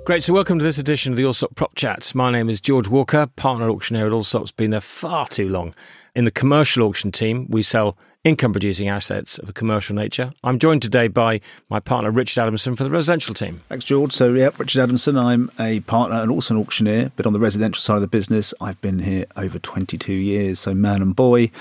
[0.04, 0.26] Great.
[0.26, 2.14] So, welcome to this edition of the Allsop Prop Chat.
[2.14, 4.52] My name is George Walker, partner auctioneer at Allsop's.
[4.52, 5.74] Been there far too long.
[6.14, 10.32] In the commercial auction team, we sell income producing assets of a commercial nature.
[10.44, 13.62] I'm joined today by my partner Richard Adamson from the residential team.
[13.68, 14.14] Thanks, George.
[14.14, 15.18] So, yeah, Richard Adamson.
[15.18, 18.54] I'm a partner and also an auctioneer, but on the residential side of the business,
[18.62, 20.60] I've been here over 22 years.
[20.60, 21.52] So, man and boy.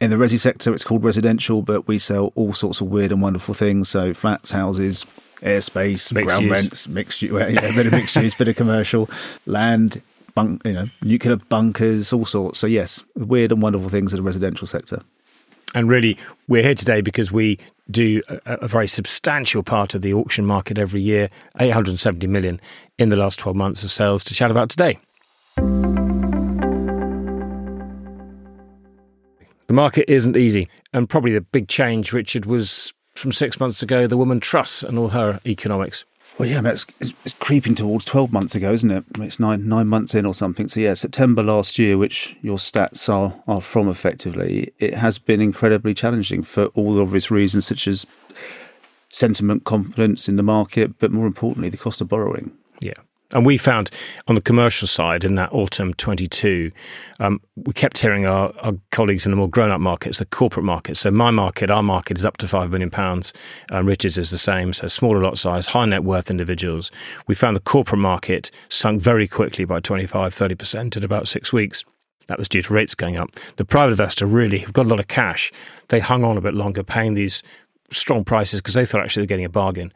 [0.00, 3.22] In the resi sector, it's called residential, but we sell all sorts of weird and
[3.22, 3.88] wonderful things.
[3.88, 5.06] So, flats, houses,
[5.40, 6.52] airspace, Mixed ground use.
[6.52, 9.08] rents, mixed use, well, yeah, a bit of mixed use, bit of commercial,
[9.46, 10.02] land,
[10.34, 12.58] bunk, you know, nuclear bunkers, all sorts.
[12.58, 15.00] So yes, weird and wonderful things in the residential sector.
[15.74, 16.16] And really,
[16.48, 17.58] we're here today because we
[17.90, 22.60] do a, a very substantial part of the auction market every year 870 million
[22.98, 24.98] in the last 12 months of sales to chat about today.
[29.66, 30.68] The market isn't easy.
[30.92, 34.98] And probably the big change, Richard, was from six months ago the woman trusts and
[34.98, 36.04] all her economics.
[36.38, 39.04] Well, yeah, it's, it's, creeping towards 12 months ago, isn't it?
[39.18, 40.68] It's nine nine months in or something.
[40.68, 45.40] So, yeah, September last year, which your stats are, are from effectively, it has been
[45.42, 48.06] incredibly challenging for all the obvious reasons, such as
[49.10, 52.52] sentiment, confidence in the market, but more importantly, the cost of borrowing.
[52.80, 52.94] Yeah.
[53.32, 53.90] And we found
[54.26, 56.72] on the commercial side in that autumn 22,
[57.20, 60.64] um, we kept hearing our, our colleagues in the more grown up markets, the corporate
[60.64, 61.00] markets.
[61.00, 62.90] So, my market, our market is up to £5 million.
[63.70, 64.72] Um, Richard's is the same.
[64.72, 66.90] So, smaller lot size, high net worth individuals.
[67.28, 71.84] We found the corporate market sunk very quickly by 25, 30% in about six weeks.
[72.26, 73.30] That was due to rates going up.
[73.56, 75.52] The private investor really have got a lot of cash.
[75.88, 77.42] They hung on a bit longer, paying these
[77.90, 79.92] strong prices because they thought actually they're getting a bargain.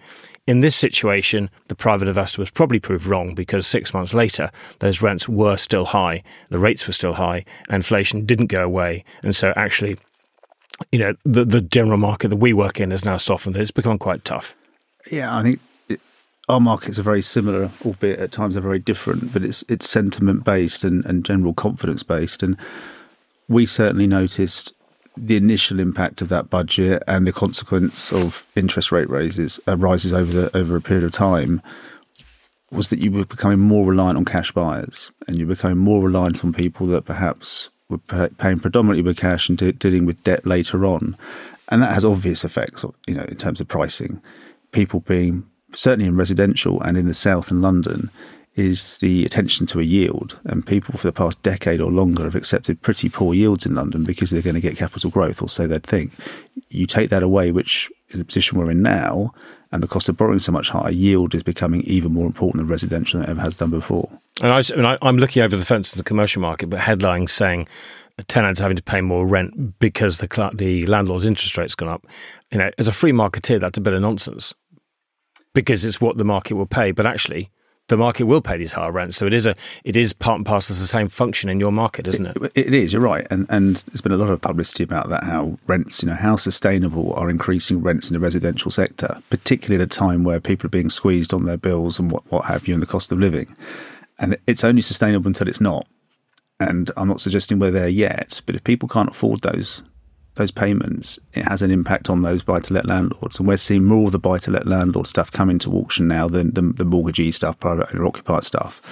[0.47, 4.50] In this situation, the private investor was probably proved wrong because six months later,
[4.81, 9.04] those rents were still high, the rates were still high, inflation didn't go away.
[9.22, 9.97] And so actually,
[10.93, 13.56] you know, the, the general market that we work in has now softened.
[13.56, 14.54] It's become quite tough.
[15.10, 16.00] Yeah, I think it,
[16.49, 20.44] our markets are very similar, albeit at times they're very different, but it's it's sentiment
[20.44, 22.43] based and, and general confidence based.
[22.43, 22.59] And
[23.49, 24.75] we certainly noticed
[25.16, 30.12] the initial impact of that budget and the consequence of interest rate raises uh, rises
[30.12, 31.62] over the over a period of time
[32.72, 36.44] was that you were becoming more reliant on cash buyers and you're becoming more reliant
[36.44, 37.98] on people that perhaps were
[38.38, 41.16] paying predominantly with cash and de- dealing with debt later on.
[41.69, 44.20] And that has obvious effects you know in terms of pricing.
[44.72, 48.10] People being certainly in residential and in the south and london
[48.56, 50.38] is the attention to a yield.
[50.44, 54.04] And people for the past decade or longer have accepted pretty poor yields in London
[54.04, 56.12] because they're going to get capital growth, or so they'd think.
[56.69, 59.32] You take that away, which is the position we're in now,
[59.72, 62.69] and the cost of borrowing so much higher, yield is becoming even more important than
[62.69, 64.09] residential than it ever has done before.
[64.41, 67.66] And, I, I, I'm looking over the fence in the commercial market, but headlines saying
[68.22, 72.06] tenants having to pay more rent because the the landlord's interest rate's gone up.
[72.53, 74.54] You know, as a free marketeer, that's a bit of nonsense
[75.53, 76.92] because it's what the market will pay.
[76.92, 77.50] But actually,
[77.89, 79.17] the market will pay these higher rents.
[79.17, 81.72] So it is a it is part and parcel of the same function in your
[81.72, 82.37] market, isn't it?
[82.37, 82.53] it?
[82.55, 82.93] It is.
[82.93, 85.25] You're right, and and there's been a lot of publicity about that.
[85.25, 89.87] How rents, you know, how sustainable are increasing rents in the residential sector, particularly at
[89.87, 92.75] a time where people are being squeezed on their bills and what what have you,
[92.75, 93.55] and the cost of living.
[94.19, 95.87] And it's only sustainable until it's not.
[96.61, 99.83] And I'm not suggesting we're there yet, but if people can't afford those
[100.34, 103.39] those payments, it has an impact on those buy to let landlords.
[103.39, 106.28] And we're seeing more of the buy to let landlord stuff coming to auction now
[106.28, 108.83] than the, the mortgagee stuff, private owner occupied stuff.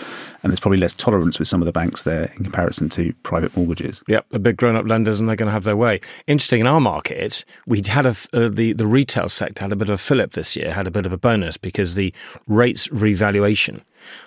[0.42, 3.56] And there's probably less tolerance with some of the banks there in comparison to private
[3.56, 4.02] mortgages.
[4.06, 6.00] Yep, the big grown up lenders, and they're going to have their way.
[6.26, 9.88] Interesting, in our market, we had a, uh, the, the retail sector had a bit
[9.88, 12.12] of a fillip this year, had a bit of a bonus because the
[12.46, 13.82] rates revaluation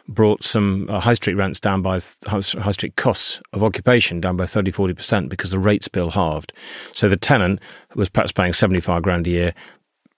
[0.08, 4.46] brought some uh, high street rents down by high street costs of occupation down by
[4.46, 6.54] 30 40% because the rates bill halved.
[6.94, 7.60] So the tenant
[7.96, 9.54] was perhaps paying 75 grand a year,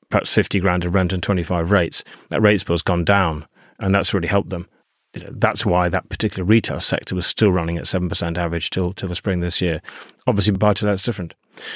[0.10, 2.04] perhaps 50 grand of rent and 25 rates.
[2.30, 3.46] That rates bill's gone down,
[3.80, 4.68] and that's really helped them.
[5.14, 9.16] That's why that particular retail sector was still running at 7% average till, till the
[9.16, 9.81] spring this year.
[10.28, 11.34] Obviously, buy to let's different.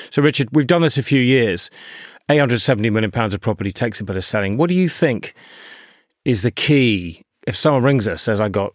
[0.09, 1.69] So, Richard, we've done this a few years.
[2.29, 4.57] £870 million of property takes a bit of selling.
[4.57, 5.33] What do you think
[6.23, 8.73] is the key if someone rings us says I got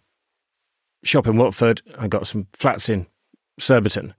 [1.03, 3.07] shop in Watford, I got some flats in
[3.59, 4.13] Surbiton,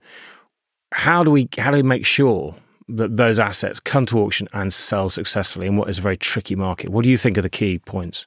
[0.91, 2.55] how do we how do we make sure
[2.87, 6.55] that those assets come to auction and sell successfully in what is a very tricky
[6.55, 6.89] market?
[6.89, 8.25] What do you think are the key points?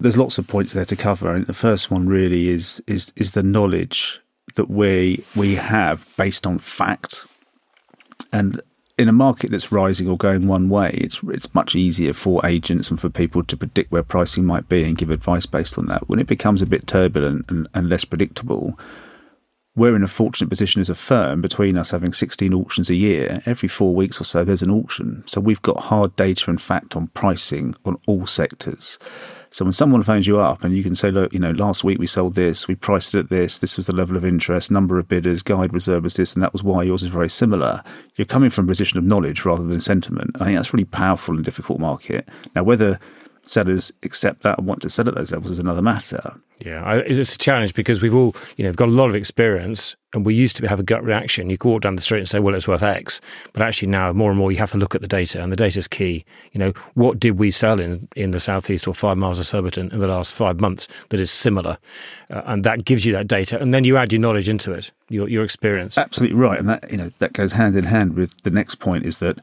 [0.00, 1.32] There's lots of points there to cover.
[1.32, 4.20] Think the first one really is is is the knowledge
[4.56, 7.24] that we we have based on fact,
[8.32, 8.60] and
[8.96, 12.90] in a market that's rising or going one way, it's it's much easier for agents
[12.90, 16.08] and for people to predict where pricing might be and give advice based on that.
[16.08, 18.78] When it becomes a bit turbulent and, and less predictable,
[19.74, 23.42] we're in a fortunate position as a firm between us having 16 auctions a year.
[23.44, 25.24] Every four weeks or so, there's an auction.
[25.26, 28.98] So we've got hard data and fact on pricing on all sectors.
[29.54, 32.00] So when someone phones you up and you can say, look, you know, last week
[32.00, 34.98] we sold this, we priced it at this, this was the level of interest, number
[34.98, 37.80] of bidders, guide reserve was this, and that was why yours is very similar.
[38.16, 40.32] You're coming from a position of knowledge rather than sentiment.
[40.40, 42.28] I think that's really powerful in a difficult market.
[42.56, 42.98] Now, whether
[43.46, 46.40] sellers accept that and want to sell at those levels is another matter.
[46.64, 50.24] Yeah, it's a challenge because we've all, you know, got a lot of experience, and
[50.24, 51.50] we used to have a gut reaction.
[51.50, 53.20] You could walk down the street and say, "Well, it's worth X,"
[53.52, 55.56] but actually now more and more you have to look at the data, and the
[55.56, 56.24] data is key.
[56.52, 59.90] You know, what did we sell in in the southeast or five miles of Surbiton
[59.92, 61.76] in the last five months that is similar,
[62.30, 64.92] uh, and that gives you that data, and then you add your knowledge into it,
[65.08, 65.98] your your experience.
[65.98, 69.04] Absolutely right, and that you know that goes hand in hand with the next point
[69.04, 69.38] is that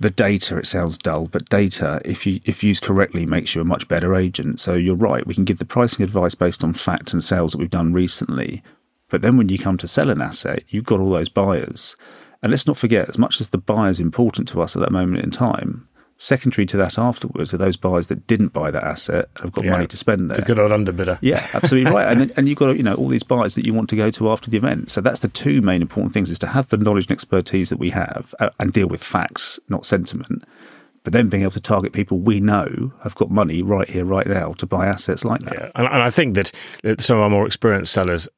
[0.00, 3.64] the data it sounds dull but data if you if used correctly makes you a
[3.64, 4.58] much better agent.
[4.58, 7.58] So you're right we can give the pricing advice based on facts and sales that
[7.58, 8.62] we've done recently.
[9.08, 11.96] But then when you come to sell an asset you've got all those buyers.
[12.42, 14.92] And let's not forget as much as the buyer is important to us at that
[14.92, 15.86] moment in time
[16.22, 19.64] Secondary to that afterwards are those buyers that didn't buy that asset and have got
[19.64, 20.36] yeah, money to spend there.
[20.36, 21.16] The good old underbidder.
[21.22, 22.08] Yeah, absolutely right.
[22.08, 24.10] And then, and you've got you know all these buyers that you want to go
[24.10, 24.90] to after the event.
[24.90, 27.78] So that's the two main important things: is to have the knowledge and expertise that
[27.78, 30.44] we have uh, and deal with facts, not sentiment.
[31.02, 34.26] But then being able to target people we know have got money right here, right
[34.26, 35.54] now to buy assets like that.
[35.54, 35.70] Yeah.
[35.74, 36.52] And, and I think that
[37.00, 38.28] some of our more experienced sellers,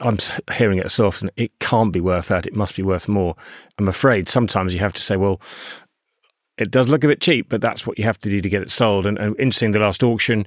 [0.00, 0.18] I'm
[0.52, 2.46] hearing it so often, it can't be worth that.
[2.46, 3.34] It must be worth more.
[3.78, 5.40] I'm afraid sometimes you have to say, well,
[6.58, 8.62] it does look a bit cheap, but that's what you have to do to get
[8.62, 9.06] it sold.
[9.06, 10.46] And, and interesting, the last auction,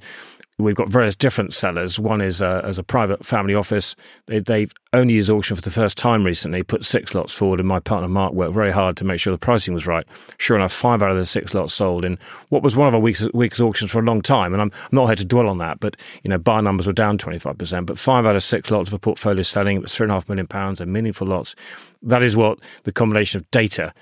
[0.58, 1.98] we've got various different sellers.
[1.98, 3.96] One is uh, as a private family office.
[4.26, 7.68] They, have only used auction for the first time recently, put six lots forward, and
[7.68, 10.06] my partner Mark worked very hard to make sure the pricing was right.
[10.38, 12.18] Sure enough, five out of the six lots sold in
[12.48, 14.52] what was one of our week's, week's auctions for a long time.
[14.52, 16.92] And I'm, I'm not here to dwell on that, but you know, bar numbers were
[16.92, 19.78] down 25%, but five out of six lots of a portfolio selling.
[19.78, 21.54] It was three and a half million pounds, and meaningful lots.
[22.02, 23.92] That is what the combination of data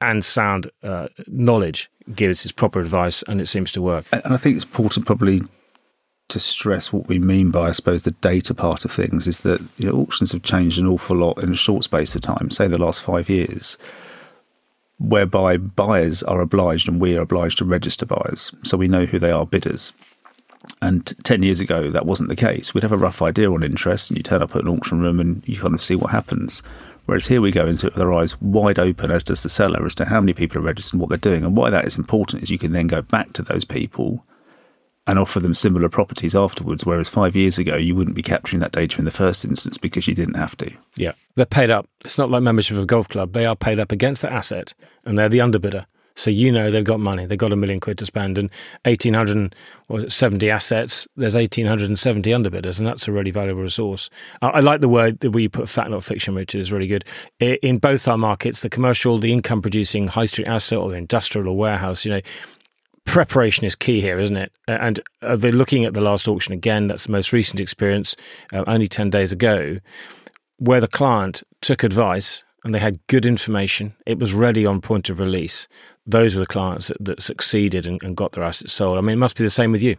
[0.00, 4.06] and sound uh, knowledge gives its proper advice, and it seems to work.
[4.12, 5.42] And I think it's important probably
[6.28, 9.60] to stress what we mean by, I suppose, the data part of things is that
[9.76, 12.66] you know, auctions have changed an awful lot in a short space of time, say
[12.66, 13.78] the last five years,
[14.98, 18.52] whereby buyers are obliged and we are obliged to register buyers.
[18.64, 19.92] So we know who they are bidders.
[20.82, 22.74] And 10 years ago, that wasn't the case.
[22.74, 25.20] We'd have a rough idea on interest, and you turn up at an auction room
[25.20, 26.60] and you kind of see what happens.
[27.06, 29.84] Whereas here we go into it with our eyes wide open, as does the seller,
[29.86, 31.44] as to how many people are registered and what they're doing.
[31.44, 34.24] And why that is important is you can then go back to those people
[35.06, 36.84] and offer them similar properties afterwards.
[36.84, 40.08] Whereas five years ago, you wouldn't be capturing that data in the first instance because
[40.08, 40.76] you didn't have to.
[40.96, 41.88] Yeah, they're paid up.
[42.04, 43.32] It's not like membership of a golf club.
[43.32, 44.74] They are paid up against the asset
[45.04, 45.86] and they're the underbidder.
[46.16, 47.26] So you know they've got money.
[47.26, 48.50] They've got a million quid to spend, and
[48.86, 49.54] eighteen hundred
[50.08, 51.06] seventy assets.
[51.14, 54.08] There's eighteen hundred and seventy underbidders, and that's a really valuable resource.
[54.40, 57.04] I, I like the word that we put fact not fiction, which is really good.
[57.38, 61.56] In both our markets, the commercial, the income producing high street asset, or industrial or
[61.56, 62.20] warehouse, you know,
[63.04, 64.52] preparation is key here, isn't it?
[64.66, 66.86] And uh, they're looking at the last auction again.
[66.86, 68.16] That's the most recent experience,
[68.54, 69.76] uh, only ten days ago,
[70.56, 73.94] where the client took advice and they had good information.
[74.06, 75.68] It was ready on point of release
[76.06, 78.96] those were the clients that, that succeeded and, and, got their assets sold.
[78.96, 79.96] I mean, it must be the same with you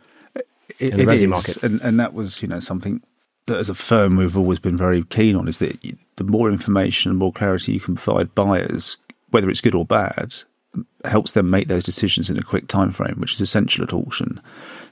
[0.79, 1.61] it, in the Resi market.
[1.63, 3.01] And, and that was, you know, something
[3.45, 5.77] that as a firm we've always been very keen on is that
[6.15, 8.97] the more information and more clarity you can provide buyers,
[9.29, 10.35] whether it's good or bad,
[11.05, 14.41] helps them make those decisions in a quick time frame, which is essential at auction.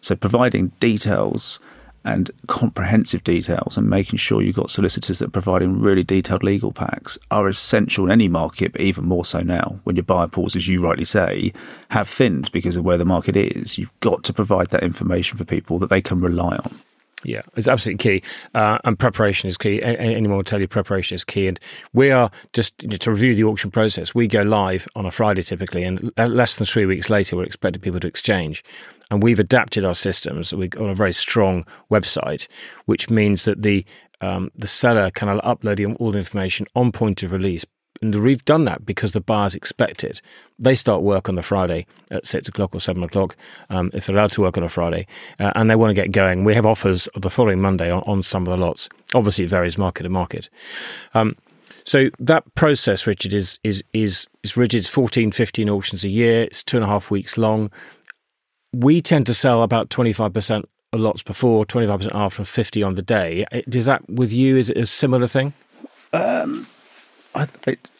[0.01, 1.60] So providing details
[2.05, 6.71] and comprehensive details and making sure you've got solicitors that are providing really detailed legal
[6.71, 10.55] packs are essential in any market, but even more so now when your buyer pools,
[10.55, 11.51] as you rightly say,
[11.89, 13.77] have thinned because of where the market is.
[13.77, 16.79] You've got to provide that information for people that they can rely on.
[17.25, 18.27] Yeah, it's absolutely key.
[18.53, 19.82] Uh, and preparation is key.
[19.82, 21.48] Anyone will tell you preparation is key.
[21.48, 21.60] And
[21.91, 24.13] we are just to review the auction process.
[24.13, 27.82] We go live on a Friday typically, and less than three weeks later, we're expecting
[27.82, 28.63] people to exchange
[29.12, 30.53] and we've adapted our systems.
[30.53, 32.48] We've got a very strong website,
[32.86, 33.86] which means that the
[34.22, 37.65] um, the seller can upload all the information on point of release.
[38.13, 40.21] And we've done that because the buyers expect it.
[40.59, 43.35] They start work on the Friday at six o'clock or seven o'clock,
[43.69, 45.07] um, if they're allowed to work on a Friday,
[45.39, 46.43] uh, and they want to get going.
[46.43, 48.89] We have offers the following Monday on, on some of the lots.
[49.13, 50.50] Obviously, it varies market to market.
[51.13, 51.35] Um,
[51.83, 54.88] so that process, Richard, is is is is rigid.
[54.88, 56.43] 14, 15 auctions a year.
[56.43, 57.71] It's two and a half weeks long
[58.75, 63.01] we tend to sell about 25% of lots before, 25% after, and 50 on the
[63.01, 63.45] day.
[63.51, 64.57] Is that with you?
[64.57, 65.53] Is it a similar thing?
[66.13, 66.67] Um,
[67.36, 67.48] I,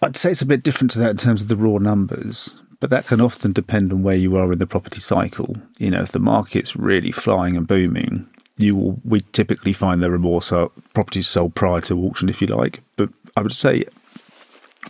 [0.02, 2.90] I'd say it's a bit different to that in terms of the raw numbers, but
[2.90, 5.58] that can often depend on where you are in the property cycle.
[5.78, 8.28] You know, if the market's really flying and booming,
[8.58, 12.42] you will, we typically find there are more so properties sold prior to auction, if
[12.42, 12.82] you like.
[12.96, 13.84] But I would say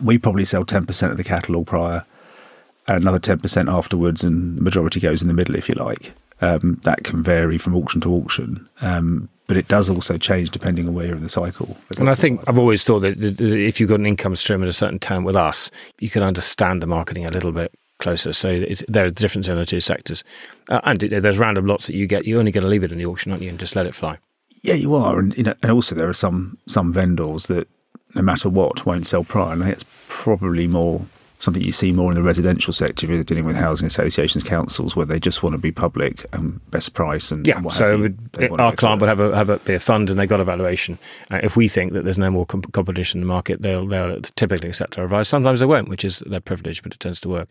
[0.02, 2.04] we probably sell 10% of the catalogue prior,
[2.86, 6.12] and another 10% afterwards, and the majority goes in the middle, if you like.
[6.40, 8.68] Um, that can vary from auction to auction.
[8.80, 11.76] Um, but it does also change depending on where you're in the cycle.
[11.98, 14.72] And I think I've always thought that if you've got an income stream at a
[14.72, 18.32] certain time with us, you can understand the marketing a little bit closer.
[18.32, 20.24] So there are differences in the two sectors.
[20.68, 22.26] Uh, and there's random lots that you get.
[22.26, 23.94] You're only going to leave it in the auction, aren't you, and just let it
[23.94, 24.18] fly.
[24.62, 25.18] Yeah, you are.
[25.18, 27.68] And, you know, and also there are some, some vendors that,
[28.14, 29.52] no matter what, won't sell prior.
[29.52, 31.06] And I think it's probably more
[31.38, 34.96] something you see more in the residential sector if you're dealing with housing associations, councils,
[34.96, 37.30] where they just want to be public and best price.
[37.30, 38.18] And yeah, so would,
[38.58, 40.98] our client would have a, have a, be a fund and they've got a valuation.
[41.30, 44.20] Uh, if we think that there's no more comp- competition in the market, they'll, they'll
[44.20, 45.28] typically accept our advice.
[45.28, 47.48] Sometimes they won't, which is their privilege, but it tends to work.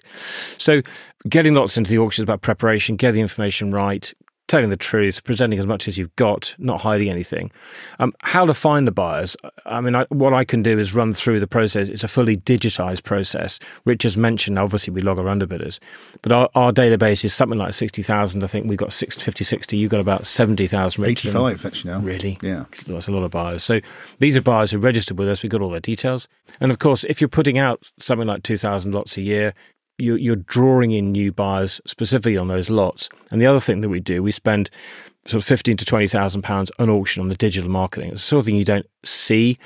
[0.57, 0.81] So
[1.29, 4.13] getting lots into the auction is about preparation, get the information right,
[4.47, 7.51] telling the truth, presenting as much as you've got, not hiding anything.
[7.99, 9.35] Um, how to find the buyers?
[9.65, 11.89] I mean, I, what I can do is run through the process.
[11.89, 13.59] It's a fully digitized process.
[13.85, 15.79] Rich has mentioned, obviously, we log our underbidders,
[16.21, 18.43] but our, our database is something like 60,000.
[18.43, 19.77] I think we've got 50, 60.
[19.77, 21.03] You've got about 70,000.
[21.03, 21.99] 85, actually, now.
[21.99, 22.37] Really?
[22.41, 22.65] Yeah.
[22.87, 23.63] That's a lot of buyers.
[23.63, 23.79] So
[24.19, 25.41] these are buyers who registered with us.
[25.41, 26.27] We've got all their details.
[26.59, 29.53] And of course, if you're putting out something like 2,000 lots a year,
[29.97, 33.09] you're drawing in new buyers specifically on those lots.
[33.31, 34.69] And the other thing that we do, we spend
[35.25, 38.11] sort of fifteen to twenty thousand pounds on auction on the digital marketing.
[38.11, 39.57] It's the sort of thing you don't see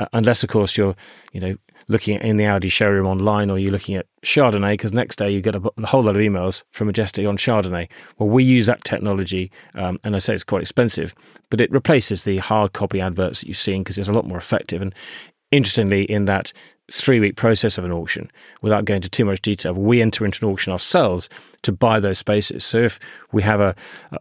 [0.00, 0.94] uh, unless, of course, you're
[1.32, 1.56] you know
[1.88, 5.30] looking at in the Audi showroom online or you're looking at Chardonnay because next day
[5.30, 7.88] you get a, a, whole lot of emails from Majestic on Chardonnay.
[8.18, 11.14] Well, we use that technology, um, and I say it's quite expensive,
[11.50, 14.38] but it replaces the hard copy adverts that you've seen because it's a lot more
[14.38, 14.82] effective.
[14.82, 14.94] And
[15.50, 16.52] interestingly, in that
[16.90, 18.30] three week process of an auction
[18.62, 19.74] without going into too much detail.
[19.74, 21.28] We enter into an auction ourselves
[21.62, 22.64] to buy those spaces.
[22.64, 22.98] So if
[23.30, 23.74] we have a,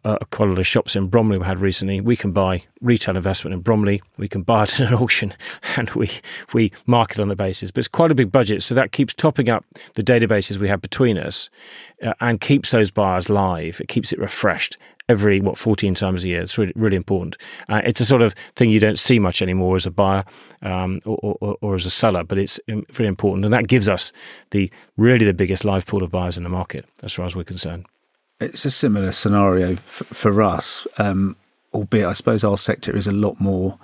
[0.04, 3.54] a, a quite of shops in Bromley we had recently, we can buy retail investment
[3.54, 5.34] in Bromley, we can buy it at an auction
[5.78, 6.10] and we,
[6.54, 7.72] we market on the basis.
[7.72, 8.64] But it's quite a big budget.
[8.64, 11.50] So that keeps topping up the databases we have between us
[12.04, 13.80] uh, and keeps those buyers live.
[13.80, 14.78] It keeps it refreshed
[15.10, 16.42] every what 14 times a year.
[16.42, 17.38] It's really, really important.
[17.70, 20.24] Uh, it's a sort of thing you don't see much anymore as a buyer
[20.62, 23.88] um, or, or, or, as a seller, but it's um, very important, and that gives
[23.88, 24.12] us
[24.52, 27.44] the really the biggest live pool of buyers in the market as far as we're
[27.44, 27.86] concerned.
[28.40, 31.36] It's a similar scenario f- for us, um,
[31.74, 33.78] albeit I suppose our sector is a lot more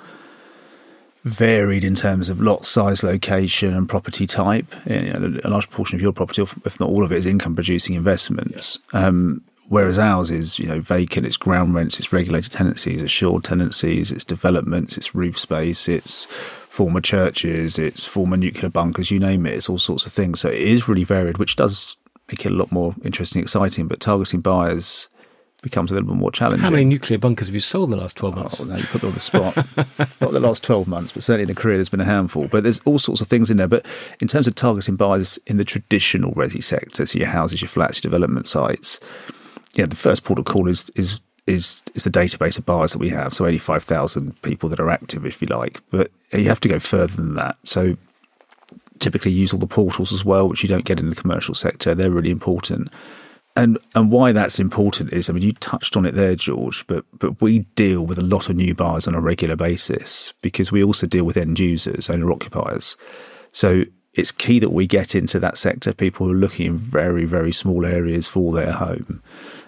[1.24, 4.74] varied in terms of lot size, location, and property type.
[4.86, 7.56] You know, a large portion of your property, if not all of it, is income
[7.56, 8.78] producing investments.
[8.94, 9.08] Yeah.
[9.08, 14.12] Um, Whereas ours is, you know, vacant, it's ground rents, it's regulated tenancies, assured tenancies,
[14.12, 19.54] it's developments, it's roof space, it's former churches, it's former nuclear bunkers, you name it,
[19.54, 20.42] it's all sorts of things.
[20.42, 21.98] So it is really varied, which does
[22.30, 25.08] make it a lot more interesting, exciting, but targeting buyers
[25.62, 26.60] becomes a little bit more challenging.
[26.60, 28.60] How many nuclear bunkers have you sold in the last 12 months?
[28.60, 29.56] Oh, now you put me on the spot.
[30.20, 32.48] Not the last 12 months, but certainly in a career there's been a handful.
[32.50, 33.70] But there's all sorts of things in there.
[33.70, 33.86] But
[34.20, 38.04] in terms of targeting buyers in the traditional resi sector, so your houses, your flats,
[38.04, 39.00] your development sites,
[39.74, 43.00] yeah, the first port of call is is is is the database of buyers that
[43.00, 43.34] we have.
[43.34, 45.82] So eighty five thousand people that are active, if you like.
[45.90, 47.58] But you have to go further than that.
[47.64, 47.98] So
[49.00, 51.94] typically use all the portals as well, which you don't get in the commercial sector.
[51.94, 52.90] They're really important.
[53.56, 57.06] And and why that's important is, I mean, you touched on it there, George, but
[57.18, 60.84] but we deal with a lot of new buyers on a regular basis because we
[60.84, 62.96] also deal with end users, owner occupiers.
[63.52, 65.94] So it's key that we get into that sector.
[65.94, 69.22] People are looking in very, very small areas for their home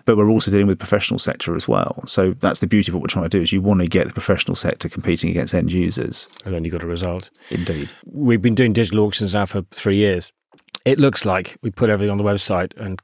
[0.05, 2.03] but we're also dealing with the professional sector as well.
[2.07, 4.07] So that's the beauty of what we're trying to do is you want to get
[4.07, 6.27] the professional sector competing against end users.
[6.45, 7.31] And then you got a result.
[7.49, 7.91] Indeed.
[8.05, 10.31] We've been doing digital auctions now for three years.
[10.85, 13.01] It looks like we put everything on the website and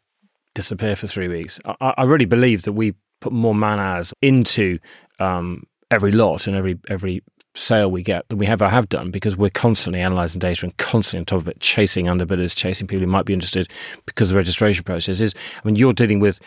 [0.54, 1.60] disappear for three weeks.
[1.66, 4.78] I, I really believe that we put more man hours into
[5.20, 9.36] um, every lot and every every sale we get than we ever have done because
[9.36, 13.12] we're constantly analysing data and constantly on top of it, chasing underbidders, chasing people who
[13.12, 13.70] might be interested
[14.06, 15.34] because the registration process is.
[15.58, 16.40] I mean, you're dealing with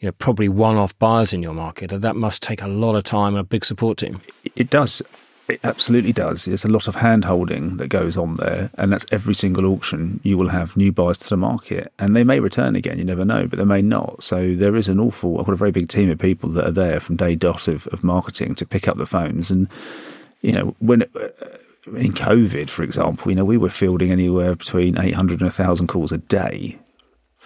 [0.00, 3.04] you know probably one-off buyers in your market, and that must take a lot of
[3.04, 4.20] time and a big support team.
[4.54, 5.02] It does.
[5.48, 6.44] It absolutely does.
[6.44, 10.18] There's a lot of hand holding that goes on there, and that's every single auction.
[10.24, 12.98] You will have new buyers to the market, and they may return again.
[12.98, 14.24] You never know, but they may not.
[14.24, 15.38] So there is an awful.
[15.38, 17.86] I've got a very big team of people that are there from day dot of,
[17.88, 19.68] of marketing to pick up the phones, and
[20.42, 21.02] you know when.
[21.02, 21.28] Uh,
[21.94, 26.10] in COVID, for example, you know, we were fielding anywhere between 800 and 1,000 calls
[26.10, 26.80] a day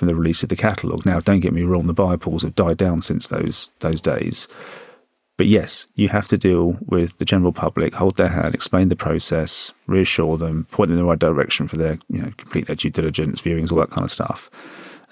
[0.01, 1.05] from the release of the catalogue.
[1.05, 4.49] Now, don't get me wrong, the buyer pools have died down since those those days,
[5.41, 8.95] But yes, you have to deal with the general public, hold their hand, explain the
[8.95, 12.77] process, reassure them, point them in the right direction for their, you know, complete their
[12.77, 14.51] due diligence, viewings, all that kind of stuff.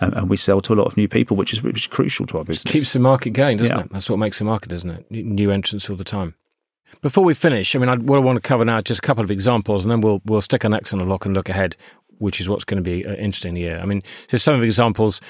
[0.00, 2.26] And, and we sell to a lot of new people, which is which is crucial
[2.26, 2.70] to our business.
[2.70, 3.84] Keeps the market going, doesn't yeah.
[3.84, 3.90] it?
[3.90, 5.10] That's what makes the market, isn't it?
[5.10, 6.34] New entrants all the time.
[7.00, 9.06] Before we finish, I mean, I, what I want to cover now is just a
[9.06, 11.48] couple of examples, and then we'll we'll stick our necks on a lock and look
[11.48, 11.74] ahead,
[12.18, 13.78] which is what's going to be an interesting year.
[13.80, 15.20] I mean, so some examples,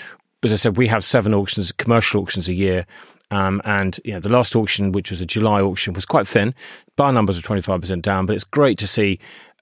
[0.43, 2.87] as I said, we have seven auctions, commercial auctions a year.
[3.31, 6.55] Um, and you know, the last auction, which was a July auction, was quite thin.
[6.97, 9.19] Bar numbers are twenty five percent down, but it's great to see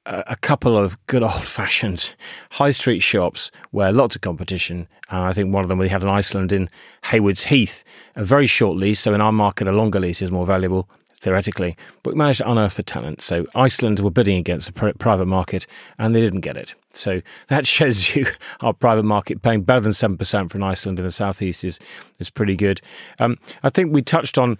[0.06, 2.14] a couple of good old fashioned
[2.52, 4.86] high street shops where lots of competition.
[5.12, 6.68] Uh, I think one of them we had in Iceland in
[7.06, 7.82] Haywards Heath,
[8.14, 9.00] a very short lease.
[9.00, 10.88] So in our market, a longer lease is more valuable
[11.20, 13.22] theoretically, but we managed to unearth the talent.
[13.22, 15.66] So Iceland were bidding against the private market
[15.98, 16.74] and they didn't get it.
[16.92, 18.26] So that shows you
[18.60, 21.78] our private market paying better than 7% for an Iceland in the southeast is,
[22.18, 22.80] is pretty good.
[23.18, 24.58] Um, I think we touched on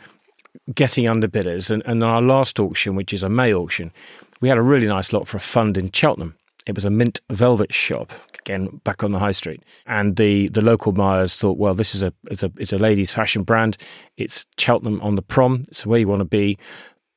[0.75, 3.93] getting underbidders and, and our last auction, which is a May auction,
[4.41, 6.37] we had a really nice lot for a fund in Cheltenham.
[6.67, 10.63] It was a mint velvet shop, again back on the high street, and the, the
[10.63, 13.77] local buyers thought, well, this is a it's a it's a ladies' fashion brand.
[14.17, 15.63] It's Cheltenham on the prom.
[15.69, 16.59] It's where you want to be.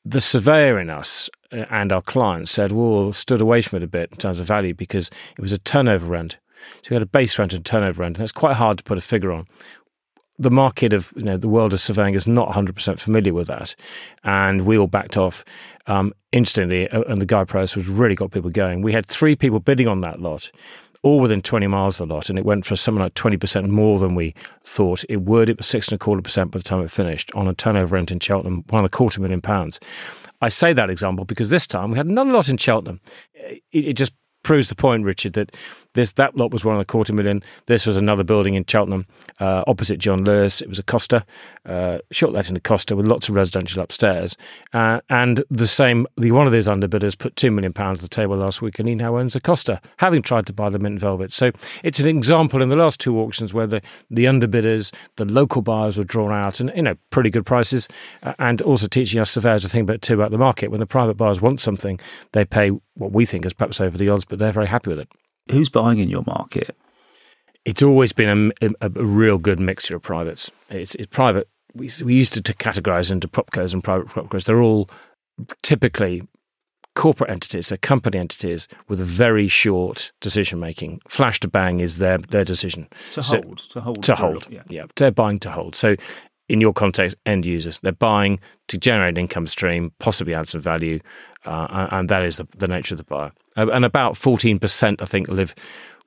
[0.06, 3.88] The surveyor in us uh, and our clients said, well, stood away from it a
[3.88, 6.38] bit in terms of value because it was a turnover rent.
[6.82, 8.98] So we had a base rent and turnover rent, and that's quite hard to put
[8.98, 9.48] a figure on
[10.40, 13.76] the market of you know the world of surveying is not 100% familiar with that,
[14.24, 15.44] and we all backed off
[15.86, 16.90] um, instantly.
[16.90, 18.82] Uh, and the guy price was really got people going.
[18.82, 20.50] We had three people bidding on that lot,
[21.04, 24.00] all within 20 miles of the lot, and it went for something like 20% more
[24.00, 25.50] than we thought it would.
[25.50, 27.96] It was six and a quarter percent by the time it finished on a turnover
[27.96, 29.80] rent in Cheltenham, one and a quarter million pounds.
[30.42, 33.02] I say that example because this time we had another lot in Cheltenham.
[33.34, 35.56] It, it just proves the point, Richard, that
[35.94, 37.44] this that lot was one of the quarter million.
[37.66, 39.06] This was another building in Cheltenham,
[39.40, 40.62] uh, opposite John Lewis.
[40.62, 41.26] It was a Costa,
[41.66, 44.38] uh, short let in a Costa with lots of residential upstairs.
[44.72, 48.10] Uh, and the same, the one of these underbidders put two million pounds on the
[48.10, 51.00] table last week, and he now owns a Costa, having tried to buy the mint
[51.00, 51.34] velvet.
[51.34, 51.52] So
[51.84, 55.98] it's an example in the last two auctions where the the underbidders, the local buyers
[55.98, 57.88] were drawn out, and you know pretty good prices,
[58.24, 60.70] uh, and also teaching us surveyors a thing about too about the market.
[60.70, 62.00] When the private buyers want something,
[62.34, 65.00] they pay what we think is perhaps over the odds, but they're very happy with
[65.00, 65.10] it
[65.52, 66.76] who's buying in your market?
[67.66, 70.50] It's always been a, a, a real good mixture of privates.
[70.70, 71.48] It's, it's private.
[71.74, 74.46] We, we used to, to categorize into propcos and private propcos.
[74.46, 74.90] They're all
[75.62, 76.24] typically
[76.96, 81.00] corporate entities, they're company entities with a very short decision making.
[81.08, 82.88] Flash to bang is their their decision.
[83.12, 84.48] To so, hold, to hold, to hold.
[84.50, 84.64] Yeah.
[84.68, 85.76] yeah, they're buying to hold.
[85.76, 85.96] So,
[86.50, 90.60] in your context, end users, they're buying to generate an income stream, possibly add some
[90.60, 91.00] value,
[91.46, 93.32] uh, and that is the, the, nature of the buyer.
[93.56, 95.54] Uh, and about 14%, I think, live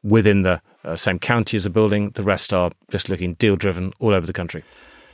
[0.02, 2.10] within the uh, same county as a building.
[2.10, 4.64] The rest are just looking deal driven all over the country.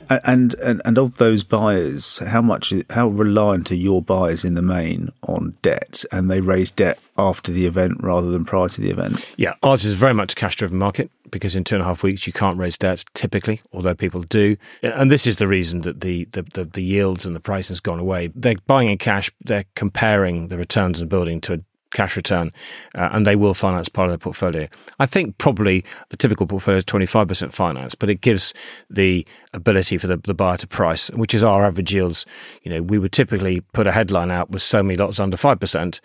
[0.09, 4.61] And, and and of those buyers, how much how reliant are your buyers in the
[4.61, 8.89] main on debt, and they raise debt after the event rather than prior to the
[8.89, 9.33] event?
[9.37, 12.03] Yeah, ours is very much a cash driven market because in two and a half
[12.03, 14.57] weeks you can't raise debt typically, although people do.
[14.81, 17.79] And this is the reason that the, the, the, the yields and the price has
[17.79, 18.31] gone away.
[18.35, 21.59] They're buying in cash, they're comparing the returns and building to a
[21.91, 22.51] cash return,
[22.95, 24.67] uh, and they will finance part of their portfolio.
[24.99, 28.53] I think probably the typical portfolio is 25% finance, but it gives
[28.89, 32.25] the ability for the, the buyer to price, which is our average yields.
[32.63, 35.99] You know, we would typically put a headline out with so many lots under 5%.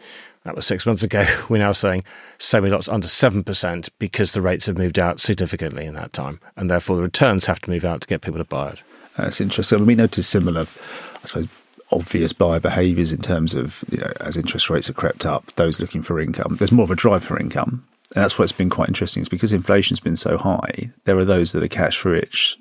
[0.45, 1.25] That was six months ago.
[1.49, 2.05] We're now saying
[2.39, 6.41] so many lots under 7% because the rates have moved out significantly in that time.
[6.57, 8.83] And therefore, the returns have to move out to get people to buy it.
[9.17, 9.87] That's interesting.
[9.87, 11.49] We noticed similar, I suppose,
[11.95, 15.81] obvious buyer behaviours in terms of you know, as interest rates have crept up, those
[15.81, 16.57] looking for income.
[16.57, 17.87] There's more of a drive for income.
[18.15, 21.53] And that's what's been quite interesting is because inflation's been so high, there are those
[21.53, 22.57] that are cash rich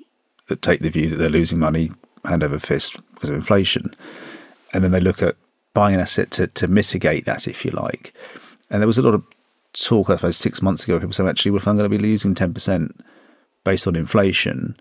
[0.48, 1.90] that take the view that they're losing money
[2.24, 3.92] hand over fist because of inflation.
[4.72, 5.36] And then they look at
[5.72, 8.12] buying an asset to, to mitigate that, if you like.
[8.70, 9.24] And there was a lot of
[9.72, 12.02] talk, I suppose, six months ago, people saying, actually, well, if I'm going to be
[12.02, 12.90] losing 10%
[13.64, 14.76] based on inflation,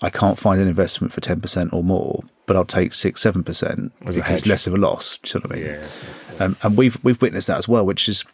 [0.00, 4.16] I can't find an investment for 10% or more, but I'll take six, 7% because
[4.16, 5.18] it's less of a loss.
[5.18, 5.66] Do you know what I mean?
[5.66, 6.44] Yeah.
[6.44, 8.24] Um, and we've, we've witnessed that as well, which is,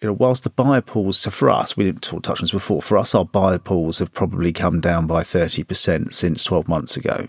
[0.00, 2.52] you know, whilst the buyer pools, so for us, we didn't talk, touch on this
[2.52, 6.96] before, for us, our buyer pools have probably come down by 30% since 12 months
[6.96, 7.26] ago.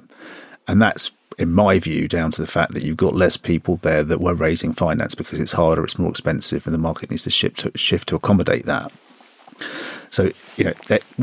[0.67, 4.05] And that's, in my view, down to the fact that you've got less people there
[4.05, 7.29] that were raising finance because it's harder, it's more expensive, and the market needs to
[7.29, 8.93] shift to, shift to accommodate that.
[10.09, 10.73] So, you know,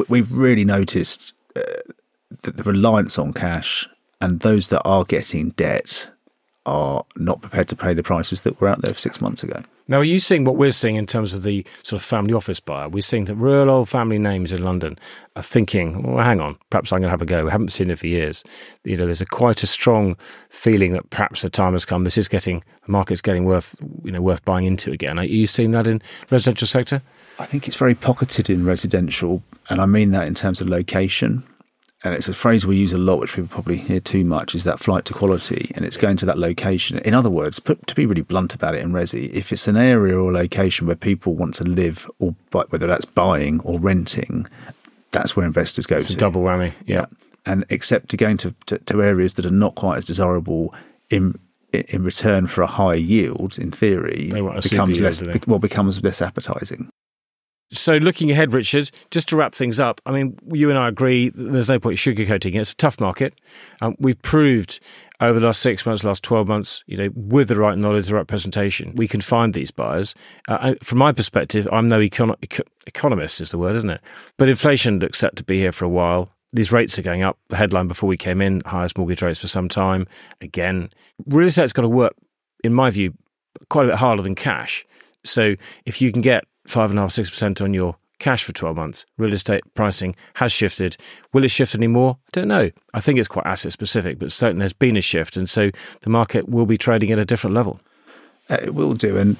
[0.08, 1.62] we've really noticed uh,
[2.30, 3.88] the, the reliance on cash
[4.20, 6.10] and those that are getting debt
[6.66, 9.62] are not prepared to pay the prices that were out there six months ago.
[9.90, 12.60] Now, are you seeing what we're seeing in terms of the sort of family office
[12.60, 12.90] buyer?
[12.90, 14.98] We're seeing that real old family names in London
[15.34, 17.46] are thinking, well, hang on, perhaps I'm going to have a go.
[17.46, 18.44] We haven't seen it for years.
[18.84, 20.18] You know, there's a quite a strong
[20.50, 22.04] feeling that perhaps the time has come.
[22.04, 25.18] This is getting, the market's getting worth, you know, worth buying into again.
[25.18, 27.00] Are you seeing that in residential sector?
[27.38, 31.44] I think it's very pocketed in residential, and I mean that in terms of location
[32.04, 34.64] and it's a phrase we use a lot, which people probably hear too much, is
[34.64, 36.98] that flight to quality, and it's going to that location.
[36.98, 39.76] In other words, put, to be really blunt about it in Resi, if it's an
[39.76, 44.46] area or location where people want to live, or whether that's buying or renting,
[45.10, 46.14] that's where investors go it's to.
[46.14, 46.96] A double whammy, yeah.
[46.96, 47.06] yeah.
[47.46, 50.74] And except to going to, to, to areas that are not quite as desirable
[51.10, 51.38] in
[51.72, 56.88] in return for a higher yield, in theory, becomes less well becomes less appetizing.
[57.70, 61.30] So, looking ahead, Richard, just to wrap things up, I mean, you and I agree
[61.34, 62.56] there's no point sugarcoating it.
[62.56, 63.34] It's a tough market.
[63.82, 64.80] Um, we've proved
[65.20, 68.14] over the last six months, last 12 months, you know, with the right knowledge, the
[68.14, 70.14] right presentation, we can find these buyers.
[70.46, 72.36] Uh, from my perspective, I'm no econ-
[72.86, 74.00] economist, is the word, isn't it?
[74.36, 76.30] But inflation looks set to be here for a while.
[76.52, 77.36] These rates are going up.
[77.48, 80.06] The headline before we came in, highest mortgage rates for some time.
[80.40, 80.90] Again,
[81.26, 82.14] real estate's got to work,
[82.62, 83.12] in my view,
[83.68, 84.86] quite a bit harder than cash.
[85.24, 88.52] So if you can get five and a half, six percent on your cash for
[88.52, 89.06] 12 months.
[89.16, 90.96] Real estate pricing has shifted.
[91.32, 92.18] Will it shift anymore?
[92.26, 92.70] I don't know.
[92.92, 95.36] I think it's quite asset specific, but certainly there's been a shift.
[95.36, 97.80] And so the market will be trading at a different level.
[98.50, 99.16] Uh, it will do.
[99.16, 99.36] And,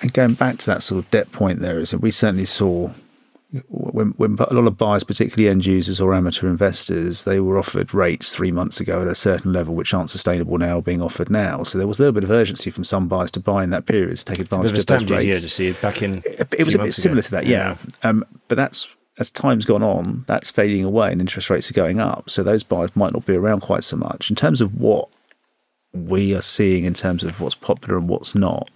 [0.00, 2.92] and going back to that sort of debt point there is that we certainly saw
[3.68, 7.92] when, when a lot of buyers, particularly end users or amateur investors, they were offered
[7.92, 11.62] rates three months ago at a certain level which aren't sustainable now, being offered now.
[11.62, 13.84] So there was a little bit of urgency from some buyers to buy in that
[13.84, 15.38] period to take advantage of those rates.
[15.38, 17.26] Urgency back in it, it was a bit similar ago.
[17.26, 17.76] to that, yeah.
[18.02, 18.08] yeah.
[18.08, 18.88] Um, but that's
[19.18, 22.30] as time's gone on, that's fading away and interest rates are going up.
[22.30, 24.30] So those buyers might not be around quite so much.
[24.30, 25.10] In terms of what
[25.92, 28.70] we are seeing in terms of what's popular and what's not,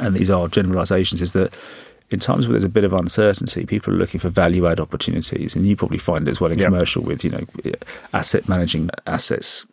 [0.00, 1.54] and these are generalizations, is that
[2.12, 5.54] in times where there's a bit of uncertainty, people are looking for value add opportunities,
[5.56, 6.68] and you probably find it as well in yep.
[6.68, 7.44] commercial with you know
[8.12, 9.66] asset managing assets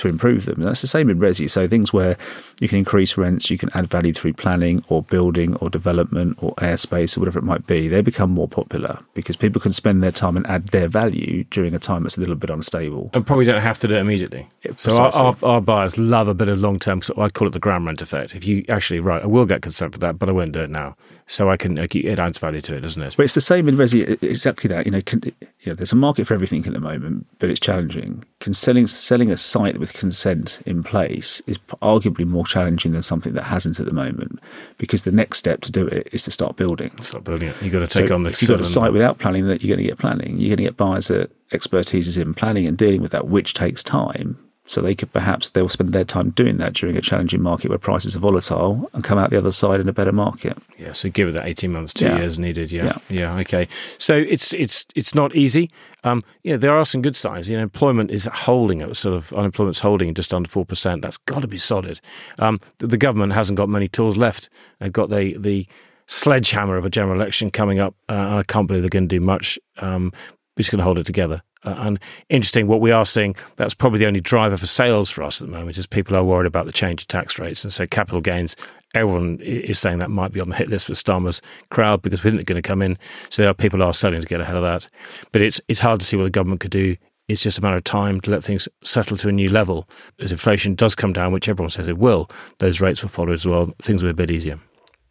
[0.00, 0.56] to improve them.
[0.56, 1.48] And that's the same in resi.
[1.48, 2.16] So things where
[2.60, 6.54] you can increase rents, you can add value through planning or building or development or
[6.56, 10.12] airspace or whatever it might be, they become more popular because people can spend their
[10.12, 13.10] time and add their value during a time that's a little bit unstable.
[13.12, 14.48] And probably don't have to do it immediately.
[14.62, 17.48] Yeah, so our, our, our, buyers love a bit of long term, so I call
[17.48, 18.34] it the ground rent effect.
[18.34, 20.70] If you actually, right, I will get consent for that, but I won't do it
[20.70, 20.96] now.
[21.26, 23.16] So I can, uh, it adds value to it, doesn't it?
[23.16, 24.84] But it's the same in resi, exactly that.
[24.84, 27.60] You know, can, you know, there's a market for everything at the moment, but it's
[27.60, 28.24] challenging.
[28.40, 33.34] Can selling, selling a site with consent in place is arguably more challenging than something
[33.34, 34.40] that hasn't at the moment
[34.78, 36.96] because the next step to do it is to start building.
[36.98, 37.62] Start building it.
[37.62, 38.30] You've got to take so on the.
[38.30, 40.38] If you've got a site without planning, that you're going to get planning.
[40.38, 43.54] You're going to get buyers that expertise is in planning and dealing with that, which
[43.54, 44.38] takes time.
[44.70, 47.78] So they could perhaps they'll spend their time doing that during a challenging market where
[47.78, 50.56] prices are volatile and come out the other side in a better market.
[50.78, 52.18] Yeah, so give it that eighteen months, two yeah.
[52.18, 52.70] years needed.
[52.70, 52.84] Yeah.
[52.84, 53.66] yeah, yeah, okay.
[53.98, 55.72] So it's it's it's not easy.
[56.04, 57.50] Um, yeah, there are some good signs.
[57.50, 61.02] You know, employment is holding at sort of unemployment's holding just under four percent.
[61.02, 62.00] That's got to be solid.
[62.38, 64.50] Um, the, the, government hasn't got many tools left.
[64.78, 65.66] They've got the the
[66.06, 67.96] sledgehammer of a general election coming up.
[68.08, 69.58] Uh, I can't believe they're going to do much.
[69.78, 70.12] Um,
[70.56, 71.42] we're just going to hold it together.
[71.64, 75.22] Uh, and interesting, what we are seeing, that's probably the only driver for sales for
[75.22, 77.64] us at the moment, is people are worried about the change of tax rates.
[77.64, 78.56] And so capital gains,
[78.94, 82.30] everyone is saying that might be on the hit list for Starmer's crowd because we
[82.30, 82.98] think they're going to come in.
[83.28, 84.88] So there are people are selling to get ahead of that.
[85.32, 86.96] But it's, it's hard to see what the government could do.
[87.28, 89.88] It's just a matter of time to let things settle to a new level.
[90.18, 93.46] As inflation does come down, which everyone says it will, those rates will follow as
[93.46, 93.72] well.
[93.78, 94.58] Things will be a bit easier.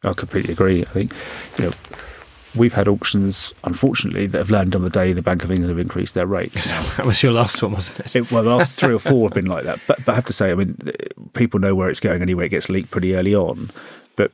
[0.03, 0.81] I completely agree.
[0.81, 1.13] I think,
[1.57, 1.71] you know,
[2.55, 5.79] we've had auctions, unfortunately, that have landed on the day the Bank of England have
[5.79, 6.71] increased their rates.
[6.97, 8.15] that was your last one, wasn't it?
[8.15, 9.79] it well, the last three or four have been like that.
[9.87, 10.77] But, but I have to say, I mean,
[11.33, 12.47] people know where it's going anyway.
[12.47, 13.69] It gets leaked pretty early on.
[14.15, 14.31] But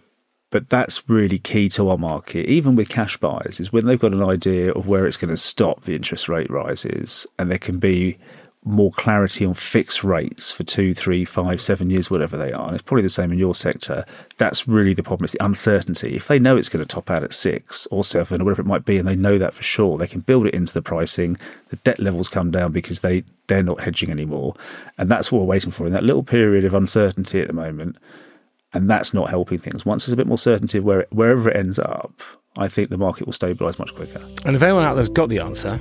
[0.49, 4.13] but that's really key to our market, even with cash buyers, is when they've got
[4.13, 7.80] an idea of where it's going to stop the interest rate rises, and there can
[7.80, 8.17] be
[8.65, 12.65] more clarity on fixed rates for two, three, five, seven years, whatever they are.
[12.65, 14.04] And it's probably the same in your sector.
[14.38, 15.25] That's really the problem.
[15.25, 16.15] It's the uncertainty.
[16.15, 18.67] If they know it's going to top out at six or seven or whatever it
[18.67, 21.38] might be, and they know that for sure, they can build it into the pricing.
[21.69, 24.56] The debt levels come down because they, they're not hedging anymore.
[24.97, 27.97] And that's what we're waiting for in that little period of uncertainty at the moment.
[28.73, 29.86] And that's not helping things.
[29.86, 32.19] Once there's a bit more certainty where, wherever it ends up,
[32.58, 34.21] I think the market will stabilise much quicker.
[34.43, 35.80] And if anyone out there's got the answer,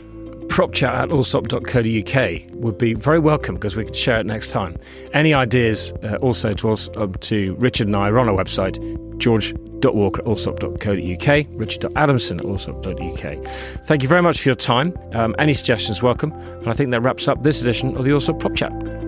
[0.54, 4.76] propchat at allsop.co.uk would be very welcome because we could share it next time.
[5.12, 8.78] Any ideas uh, also to, uh, to Richard and I are on our website,
[9.18, 13.46] george.walker at allsop.co.uk, richard.adamson at allsop.uk.
[13.86, 14.96] Thank you very much for your time.
[15.12, 16.30] Um, any suggestions welcome.
[16.30, 19.03] And I think that wraps up this edition of the Allsop Prop Chat.